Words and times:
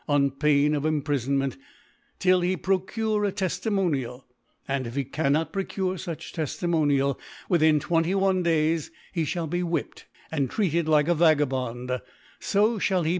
on 0.09 0.31
Pain 0.31 0.73
of 0.73 0.81
Impri 0.81 1.13
I 1.21 1.27
fonment, 1.27 1.57
till 2.17 2.41
he 2.41 2.57
procure 2.57 3.23
a 3.23 3.31
Teftimonial, 3.31 4.23
and 4.67 4.87
if 4.87 4.95
he 4.95 5.03
cannot 5.03 5.53
procure 5.53 5.93
fuch 5.95 6.33
Teftimonial, 6.33 7.19
within 7.47 7.79
2 7.79 8.17
1 8.17 8.41
Days, 8.41 8.89
he 9.13 9.25
(hall 9.25 9.45
be 9.45 9.61
whipped 9.61 10.07
and 10.31 10.49
\ 10.49 10.49
treated 10.49 10.87
like^ 10.87 11.07
a 11.07 11.13
Vagabond 11.13 11.91
i 11.91 11.99
fp 12.41 12.77
Ihail 12.77 12.99
he 13.03 13.03
be 13.03 13.09
if 13.09 13.09